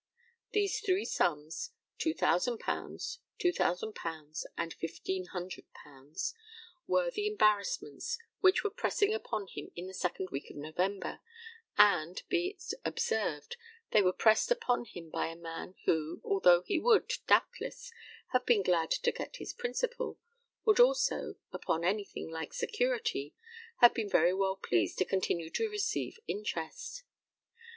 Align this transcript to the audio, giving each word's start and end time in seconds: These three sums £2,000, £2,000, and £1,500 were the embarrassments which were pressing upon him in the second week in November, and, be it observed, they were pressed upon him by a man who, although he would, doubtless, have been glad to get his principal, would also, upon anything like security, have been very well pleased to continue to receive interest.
These 0.53 0.79
three 0.79 1.05
sums 1.05 1.73
£2,000, 1.99 2.57
£2,000, 2.57 4.45
and 4.57 4.75
£1,500 4.79 6.33
were 6.87 7.11
the 7.11 7.27
embarrassments 7.27 8.17
which 8.39 8.63
were 8.63 8.71
pressing 8.71 9.13
upon 9.13 9.45
him 9.45 9.69
in 9.75 9.85
the 9.85 9.93
second 9.93 10.29
week 10.31 10.49
in 10.49 10.59
November, 10.59 11.19
and, 11.77 12.23
be 12.29 12.47
it 12.57 12.73
observed, 12.83 13.57
they 13.91 14.01
were 14.01 14.11
pressed 14.11 14.49
upon 14.49 14.85
him 14.85 15.11
by 15.11 15.27
a 15.27 15.35
man 15.35 15.75
who, 15.85 16.19
although 16.23 16.63
he 16.63 16.79
would, 16.79 17.13
doubtless, 17.27 17.91
have 18.31 18.43
been 18.47 18.63
glad 18.63 18.89
to 18.89 19.11
get 19.11 19.35
his 19.35 19.53
principal, 19.53 20.17
would 20.65 20.79
also, 20.79 21.35
upon 21.53 21.83
anything 21.83 22.31
like 22.31 22.53
security, 22.53 23.35
have 23.81 23.93
been 23.93 24.09
very 24.09 24.33
well 24.33 24.55
pleased 24.55 24.97
to 24.97 25.05
continue 25.05 25.51
to 25.51 25.69
receive 25.69 26.17
interest. 26.27 27.03